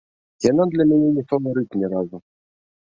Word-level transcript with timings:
Яна 0.45 0.63
для 0.71 0.83
мяне 0.93 1.09
не 1.19 1.23
фаварыт 1.29 1.69
ні 1.85 1.95
разу. 1.95 2.27